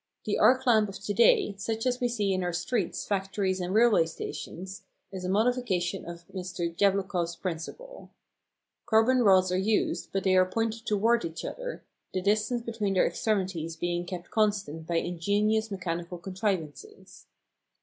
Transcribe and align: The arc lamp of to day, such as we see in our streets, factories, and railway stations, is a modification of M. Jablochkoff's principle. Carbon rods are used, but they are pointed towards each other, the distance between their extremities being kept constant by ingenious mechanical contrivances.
The 0.25 0.39
arc 0.39 0.65
lamp 0.65 0.89
of 0.89 0.97
to 0.97 1.13
day, 1.13 1.53
such 1.59 1.85
as 1.85 1.99
we 1.99 2.07
see 2.07 2.33
in 2.33 2.41
our 2.43 2.53
streets, 2.53 3.05
factories, 3.05 3.61
and 3.61 3.71
railway 3.71 4.07
stations, 4.07 4.81
is 5.11 5.23
a 5.23 5.29
modification 5.29 6.09
of 6.09 6.25
M. 6.33 6.41
Jablochkoff's 6.41 7.35
principle. 7.35 8.09
Carbon 8.87 9.19
rods 9.21 9.51
are 9.51 9.59
used, 9.59 10.09
but 10.11 10.23
they 10.23 10.35
are 10.35 10.43
pointed 10.49 10.87
towards 10.87 11.23
each 11.23 11.45
other, 11.45 11.83
the 12.15 12.21
distance 12.23 12.63
between 12.63 12.95
their 12.95 13.05
extremities 13.05 13.75
being 13.75 14.03
kept 14.07 14.31
constant 14.31 14.87
by 14.87 14.95
ingenious 14.95 15.69
mechanical 15.69 16.17
contrivances. 16.17 17.27